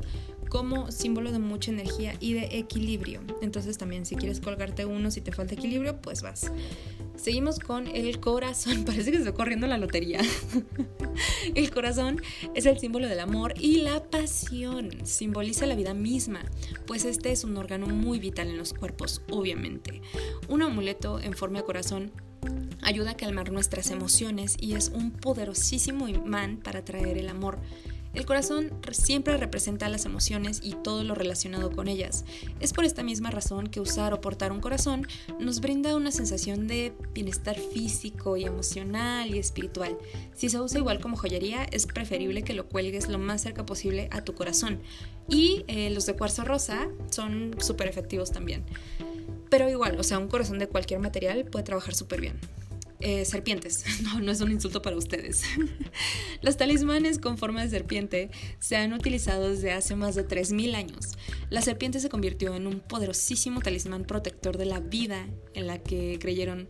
[0.49, 3.21] como símbolo de mucha energía y de equilibrio.
[3.41, 6.51] Entonces también si quieres colgarte uno, si te falta equilibrio, pues vas.
[7.15, 8.83] Seguimos con el corazón.
[8.85, 10.21] Parece que se está corriendo la lotería.
[11.55, 12.21] el corazón
[12.53, 14.89] es el símbolo del amor y la pasión.
[15.03, 16.41] Simboliza la vida misma,
[16.85, 20.01] pues este es un órgano muy vital en los cuerpos, obviamente.
[20.47, 22.11] Un amuleto en forma de corazón
[22.85, 27.59] ayuda a calmar nuestras emociones y es un poderosísimo imán para atraer el amor.
[28.15, 32.23] El corazón siempre representa las emociones y todo lo relacionado con ellas.
[32.61, 35.05] Es por esta misma razón que usar o portar un corazón
[35.37, 39.97] nos brinda una sensación de bienestar físico y emocional y espiritual.
[40.33, 44.07] Si se usa igual como joyería, es preferible que lo cuelgues lo más cerca posible
[44.11, 44.79] a tu corazón.
[45.27, 48.63] Y eh, los de cuarzo rosa son súper efectivos también.
[49.49, 52.39] Pero igual, o sea, un corazón de cualquier material puede trabajar súper bien.
[53.01, 53.83] Eh, serpientes.
[54.03, 55.43] No, no es un insulto para ustedes.
[56.41, 58.29] Los talismanes con forma de serpiente
[58.59, 61.17] se han utilizado desde hace más de 3.000 años.
[61.49, 66.17] La serpiente se convirtió en un poderosísimo talismán protector de la vida en la que
[66.19, 66.69] creyeron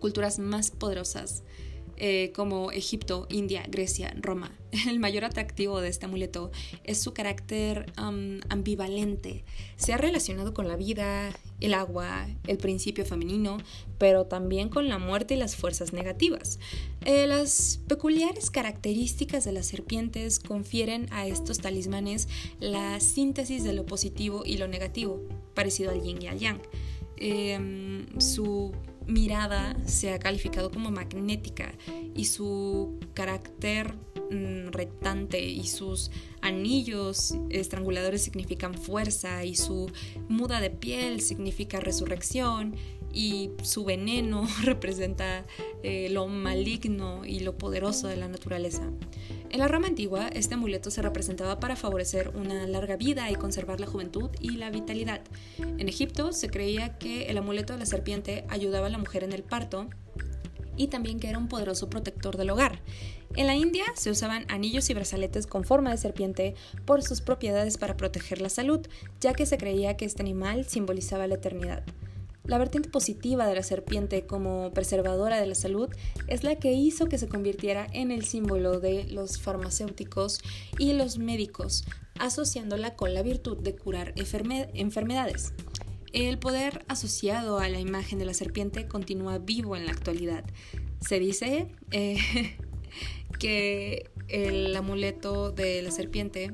[0.00, 1.44] culturas más poderosas
[1.96, 4.52] eh, como Egipto, India, Grecia, Roma.
[4.88, 6.50] El mayor atractivo de este amuleto
[6.84, 9.44] es su carácter ambivalente.
[9.76, 13.58] Se ha relacionado con la vida, el agua, el principio femenino,
[13.98, 16.58] pero también con la muerte y las fuerzas negativas.
[17.04, 22.28] Eh, las peculiares características de las serpientes confieren a estos talismanes
[22.60, 25.22] la síntesis de lo positivo y lo negativo,
[25.54, 26.60] parecido al yin y al yang.
[27.16, 28.72] Em, su
[29.06, 31.74] mirada se ha calificado como magnética
[32.14, 33.94] y su carácter
[34.30, 39.90] mm, retante y sus anillos estranguladores significan fuerza y su
[40.28, 42.74] muda de piel significa resurrección
[43.14, 45.44] y su veneno representa
[45.82, 48.90] eh, lo maligno y lo poderoso de la naturaleza.
[49.50, 53.78] En la Roma antigua, este amuleto se representaba para favorecer una larga vida y conservar
[53.78, 55.20] la juventud y la vitalidad.
[55.58, 59.32] En Egipto se creía que el amuleto de la serpiente ayudaba a la mujer en
[59.32, 59.88] el parto
[60.76, 62.80] y también que era un poderoso protector del hogar.
[63.36, 67.78] En la India se usaban anillos y brazaletes con forma de serpiente por sus propiedades
[67.78, 68.80] para proteger la salud,
[69.20, 71.84] ya que se creía que este animal simbolizaba la eternidad.
[72.44, 75.88] La vertiente positiva de la serpiente como preservadora de la salud
[76.26, 80.40] es la que hizo que se convirtiera en el símbolo de los farmacéuticos
[80.78, 81.86] y los médicos,
[82.18, 85.54] asociándola con la virtud de curar enfermedades.
[86.12, 90.44] El poder asociado a la imagen de la serpiente continúa vivo en la actualidad.
[91.00, 92.18] Se dice eh,
[93.38, 96.52] que el amuleto de la serpiente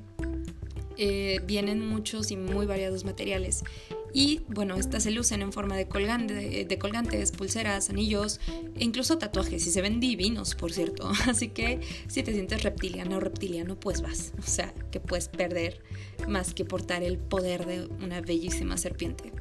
[0.96, 3.64] eh, vienen muchos y muy variados materiales
[4.12, 8.40] y bueno, estas se lucen en forma de, colgante, de, colgantes, pulseras, anillos
[8.76, 9.66] e incluso tatuajes.
[9.66, 11.10] Y se ven divinos, por cierto.
[11.28, 14.32] Así que si te sientes reptiliano o reptiliano, pues vas.
[14.38, 15.82] O sea, que puedes perder
[16.28, 19.32] más que portar el poder de una bellísima serpiente.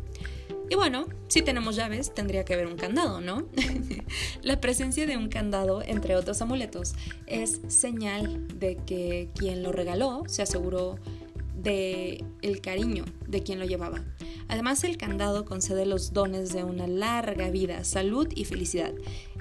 [0.69, 3.47] Y bueno, si tenemos llaves, tendría que haber un candado, ¿no?
[4.43, 6.93] la presencia de un candado, entre otros amuletos,
[7.25, 10.99] es señal de que quien lo regaló se aseguró
[11.61, 14.03] de el cariño de quien lo llevaba.
[14.47, 18.93] Además, el candado concede los dones de una larga vida, salud y felicidad.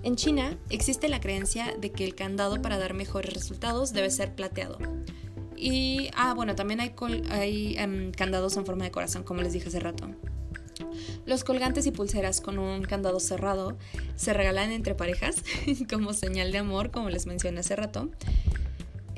[0.02, 4.34] En China existe la creencia de que el candado para dar mejores resultados debe ser
[4.34, 4.78] plateado.
[5.56, 9.80] Y, ah, bueno, también hay, em, candados en forma de corazón, como les dije hace
[9.80, 10.08] rato.
[11.26, 13.76] Los colgantes y pulseras con un candado cerrado
[14.14, 15.42] se regalan entre parejas
[15.90, 18.10] como señal de amor, como les mencioné hace rato.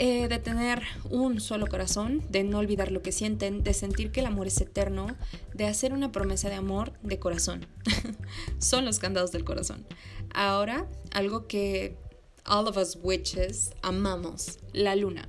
[0.02, 4.20] Eh, de tener un solo corazón, de no olvidar lo que sienten, de sentir que
[4.20, 5.08] el amor es eterno,
[5.52, 7.66] de hacer una promesa de amor de corazón.
[8.58, 9.84] Son los candados del corazón.
[10.32, 11.98] Ahora, algo que
[12.46, 15.28] all of us witches amamos, la luna.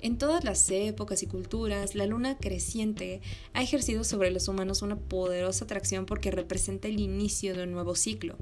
[0.00, 3.20] En todas las épocas y culturas, la luna creciente
[3.52, 7.94] ha ejercido sobre los humanos una poderosa atracción porque representa el inicio de un nuevo
[7.94, 8.38] ciclo.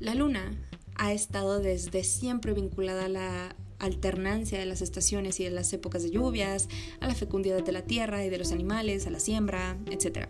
[0.00, 0.58] La luna
[0.96, 6.02] ha estado desde siempre vinculada a la alternancia de las estaciones y de las épocas
[6.02, 6.68] de lluvias,
[7.00, 10.28] a la fecundidad de la tierra y de los animales, a la siembra, etc.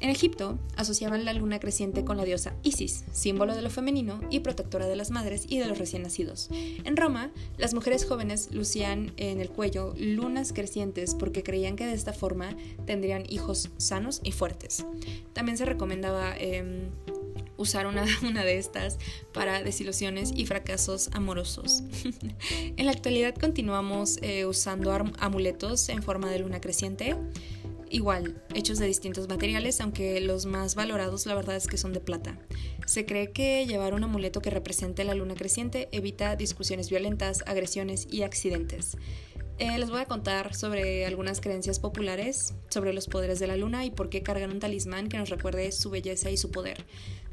[0.00, 4.40] En Egipto asociaban la luna creciente con la diosa Isis, símbolo de lo femenino y
[4.40, 6.50] protectora de las madres y de los recién nacidos.
[6.50, 11.94] En Roma, las mujeres jóvenes lucían en el cuello lunas crecientes porque creían que de
[11.94, 14.84] esta forma tendrían hijos sanos y fuertes.
[15.32, 16.90] También se recomendaba em,
[17.64, 17.86] usar
[18.22, 18.98] una, de estas
[19.32, 21.82] para desilusiones y fracasos amorosos.
[22.76, 27.16] en la actualidad continuamos eh, usando amuletos en forma de luna creciente,
[27.90, 32.00] igual, hechos de distintos materiales, aunque los más valorados la verdad es que son de
[32.00, 32.38] plata.
[32.86, 38.06] Se cree que llevar un amuleto que represente la luna creciente evita discusiones violentas, agresiones
[38.10, 38.96] y accidentes.
[39.58, 43.84] Eh, les voy a contar sobre algunas creencias populares sobre los poderes de la luna
[43.84, 46.84] y por qué cargan un talismán que nos recuerde su belleza y su poder.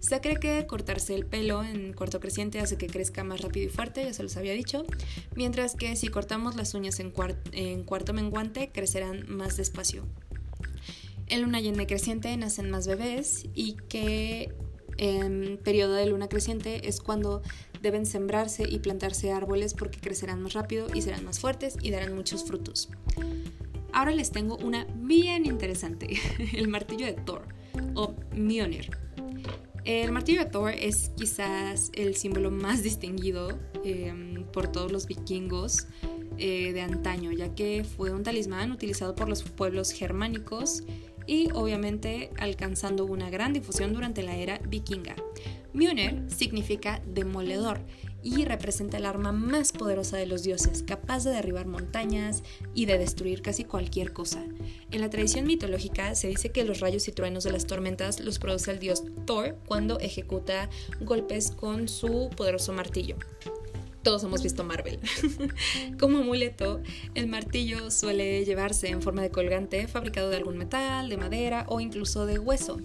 [0.02, 3.70] Se cree que cortarse el pelo en cuarto creciente hace que crezca más rápido y
[3.70, 4.84] fuerte, ya se los había dicho,
[5.36, 10.06] mientras que si cortamos las uñas en, cuarto menguante crecerán más despacio.
[11.28, 14.54] En luna llena y creciente nacen más bebés y que
[14.98, 17.42] en periodo de luna creciente es cuando
[17.82, 22.16] Deben sembrarse y plantarse árboles porque crecerán más rápido y serán más fuertes y darán
[22.16, 22.90] muchos frutos.
[23.92, 26.20] Ahora les tengo una bien interesante,
[26.54, 27.48] el martillo de Thor
[27.96, 28.92] o Mjolnir.
[29.84, 35.88] El martillo de Thor es quizás el símbolo más distinguido em, por todos los vikingos
[36.38, 40.84] eh, de antaño, ya que fue un talismán utilizado por los pueblos germánicos
[41.28, 45.16] y obviamente alcanzando una gran difusión durante la era vikinga.
[45.74, 47.80] Mjolnir significa demoledor
[48.24, 52.44] y representa el arma más poderosa de los dioses, capaz de derribar montañas
[52.74, 54.44] y de destruir casi cualquier cosa.
[54.92, 58.40] En la tradición mitológica se dice que los rayos y truenos de las tormentas los
[58.40, 60.70] produce el dios Thor cuando ejecuta
[61.00, 63.16] golpes con su poderoso martillo.
[64.04, 65.00] Todos hemos visto Marvel.
[66.00, 66.82] Como amuleto,
[67.14, 71.80] el martillo suele llevarse en forma de colgante fabricado de algún metal, de madera o
[71.80, 72.80] incluso de hueso.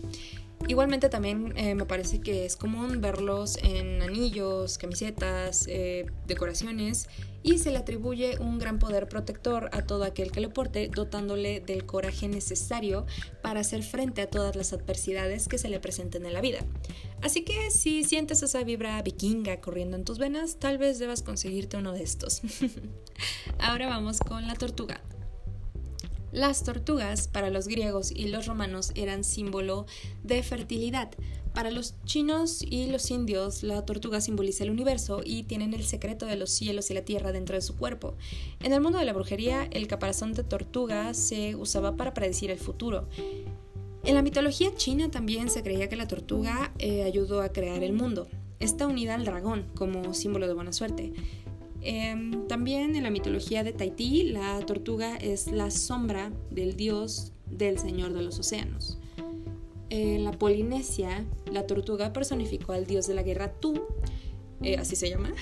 [0.69, 7.09] Igualmente también eh, me parece que es común verlos en anillos, camisetas, eh, decoraciones
[7.43, 11.61] y se le atribuye un gran poder protector a todo aquel que lo porte, dotándole
[11.61, 13.07] del coraje necesario
[13.43, 16.59] para hacer frente a todas las adversidades que se le presenten en la vida.
[17.23, 21.77] Así que si sientes esa vibra vikinga corriendo en tus venas, tal vez debas conseguirte
[21.77, 22.43] uno de estos.
[23.61, 25.01] Ahora vamos con la tortuga.
[26.33, 29.87] Las tortugas para los griegos y los romanos eran símbolo
[30.23, 31.11] de fertilidad.
[31.55, 36.27] Para los chinos y los indios, la tortuga simboliza el universo y tienen el secreto
[36.27, 38.15] de los cielos y la tierra dentro de su cuerpo.
[38.61, 42.59] En el mundo de la brujería, el caparazón de tortuga se usaba para predecir el
[42.59, 43.09] futuro.
[44.05, 47.95] En la mitología china también se creía que la tortuga eh, ayudó a crear el
[47.95, 48.29] mundo.
[48.61, 51.15] Está unida al dragón como símbolo de buena suerte.
[51.89, 57.79] Em, también en la mitología de Tahití, la tortuga es la sombra del dios del
[57.79, 58.99] Señor de los Océanos.
[59.89, 63.85] En la Polinesia, la tortuga personificó al dios de la guerra Tú,
[64.63, 65.33] eh, así se llama.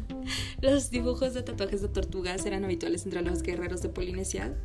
[0.62, 4.56] los dibujos de tatuajes de tortugas eran habituales entre los guerreros de Polinesia.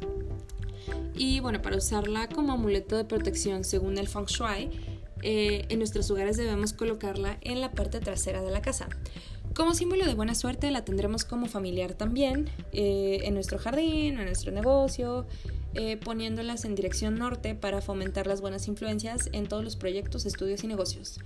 [1.13, 4.69] Y bueno, para usarla como amuleto de protección según el Feng Shui,
[5.23, 8.87] eh, en nuestros hogares debemos colocarla en la parte trasera de la casa.
[9.57, 14.25] Como símbolo de buena suerte la tendremos como familiar también, eh, en nuestro jardín, en
[14.25, 15.25] nuestro negocio,
[15.73, 20.63] eh, poniéndolas en dirección norte para fomentar las buenas influencias en todos los proyectos, estudios
[20.63, 21.19] y negocios.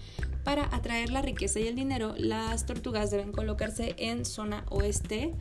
[0.46, 5.34] Para atraer la riqueza y el dinero, las tortugas deben colocarse en zona oeste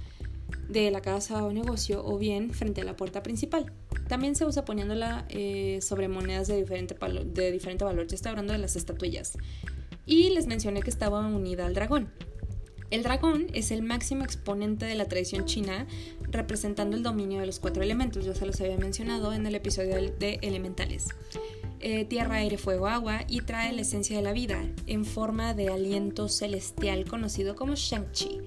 [0.69, 3.73] de la casa o negocio o bien frente a la puerta principal.
[4.09, 8.09] También se usa poniéndola eh, sobre monedas de diferente, de diferente valor.
[8.09, 9.39] Ya está hablando de las estatuillas.
[10.07, 12.11] Y les mencioné que estaba unida al dragón.
[12.91, 15.87] El dragón es el máximo exponente de la tradición china,
[16.23, 19.95] representando el dominio de los cuatro elementos, ya se los había mencionado en el episodio
[19.95, 21.09] de elementales.
[21.83, 25.71] Eh, tierra, aire, fuego, agua y trae la esencia de la vida en forma de
[25.71, 28.43] aliento celestial conocido como Shang-Chi.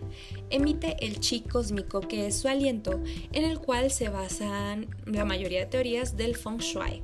[0.52, 5.62] Emite el chi cósmico que es su aliento en el cual se basan la mayoría
[5.62, 7.02] de teorías del feng shui.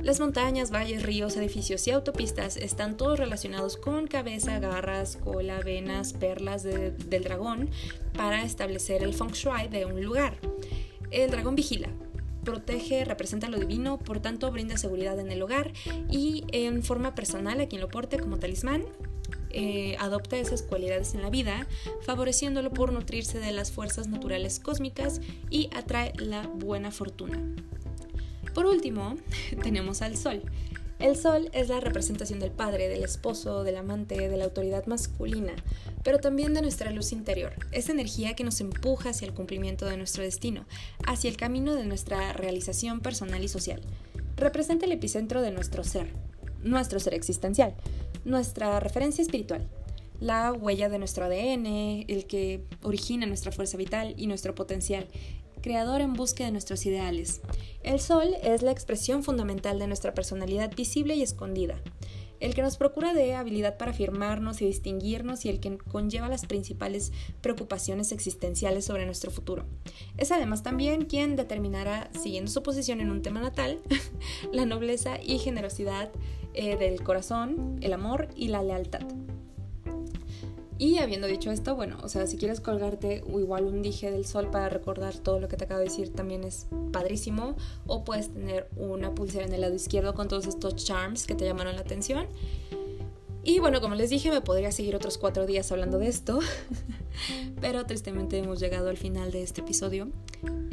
[0.00, 6.12] Las montañas, valles, ríos, edificios y autopistas están todos relacionados con cabeza, garras, cola, venas,
[6.12, 7.68] perlas del dragón
[8.16, 10.38] para establecer el feng shui de un lugar.
[11.10, 11.88] El dragón vigila,
[12.44, 15.72] protege, representa lo divino, por tanto brinda seguridad en el hogar
[16.10, 18.84] y en forma personal a quien lo porte como talismán.
[19.50, 21.66] Eh, adopta esas cualidades en la vida,
[22.02, 27.40] favoreciéndolo por nutrirse de las fuerzas naturales cósmicas y atrae la buena fortuna.
[28.52, 29.16] Por último,
[29.62, 30.42] tenemos al Sol.
[31.04, 35.52] El Sol es la representación del padre, del esposo, del amante, de la autoridad masculina,
[36.02, 39.98] pero también de nuestra luz interior, esa energía que nos empuja hacia el cumplimiento de
[39.98, 40.64] nuestro destino,
[41.06, 43.82] hacia el camino de nuestra realización personal y social.
[44.38, 46.08] Representa el epicentro de nuestro ser,
[46.62, 47.74] nuestro ser existencial,
[48.24, 49.68] nuestra referencia espiritual,
[50.20, 55.06] la huella de nuestro ADN, el que origina nuestra fuerza vital y nuestro potencial,
[55.64, 57.40] creador en busca de nuestros ideales.
[57.82, 61.80] El sol es la expresión fundamental de nuestra personalidad visible y escondida,
[62.38, 66.44] el que nos procura de habilidad para afirmarnos y distinguirnos y el que conlleva las
[66.44, 69.64] principales preocupaciones existenciales sobre nuestro futuro.
[70.18, 73.80] Es además también quien determinará, siguiendo su posición en un tema natal,
[74.52, 76.12] la nobleza y generosidad
[76.52, 79.06] eh, del corazón, el amor y la lealtad.
[80.84, 84.50] Y habiendo dicho esto, bueno, o sea, si quieres colgarte igual un dije del sol
[84.50, 87.56] para recordar todo lo que te acabo de decir, también es padrísimo.
[87.86, 91.46] O puedes tener una pulsera en el lado izquierdo con todos estos charms que te
[91.46, 92.26] llamaron la atención.
[93.44, 96.40] Y bueno, como les dije, me podría seguir otros cuatro días hablando de esto.
[97.62, 100.10] Pero tristemente hemos llegado al final de este episodio.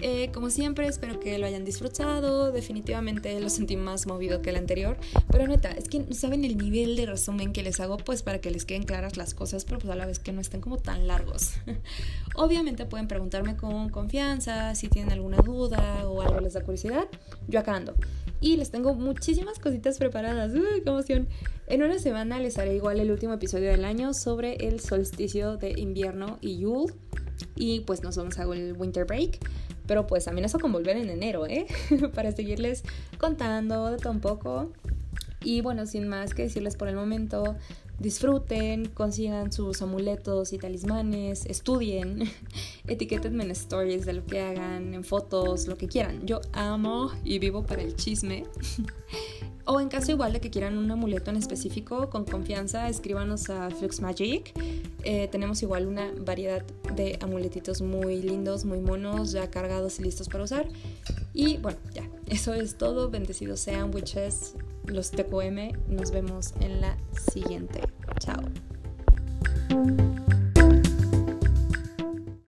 [0.03, 2.51] Eh, como siempre, espero que lo hayan disfrutado.
[2.51, 4.97] Definitivamente lo sentí más movido que el anterior.
[5.31, 8.41] Pero neta, es que no saben el nivel de resumen que les hago, pues para
[8.41, 10.77] que les queden claras las cosas, pero pues a la vez que no estén como
[10.77, 11.51] tan largos.
[12.35, 17.07] Obviamente pueden preguntarme con confianza si tienen alguna duda o algo les da curiosidad.
[17.47, 17.93] Yo acá ando.
[18.39, 20.51] Y les tengo muchísimas cositas preparadas.
[20.53, 21.27] ¡Uy, qué emoción!
[21.67, 25.79] En una semana les haré igual el último episodio del año sobre el solsticio de
[25.79, 26.93] invierno y Yule.
[27.55, 29.39] Y pues nos vamos a el winter break.
[29.87, 31.65] Pero pues eso con volver en enero, ¿eh?
[32.15, 32.83] Para seguirles
[33.17, 34.71] contando de todo un poco.
[35.43, 37.55] Y bueno, sin más que decirles por el momento,
[37.99, 42.23] disfruten, consigan sus amuletos y talismanes, estudien,
[42.87, 46.25] etiquétenme en stories de lo que hagan, en fotos, lo que quieran.
[46.25, 48.45] Yo amo y vivo para el chisme.
[49.71, 53.69] o en caso igual de que quieran un amuleto en específico, con confianza, escríbanos a
[53.69, 54.51] Flux Magic.
[55.03, 56.63] Eh, tenemos igual una variedad
[56.95, 60.67] de amuletitos muy lindos, muy monos, ya cargados y listos para usar.
[61.33, 63.09] Y bueno, ya, eso es todo.
[63.09, 64.55] Bendecidos sean witches
[64.85, 65.71] los TQM.
[65.87, 66.97] Nos vemos en la
[67.31, 67.81] siguiente.
[68.19, 68.41] Chao.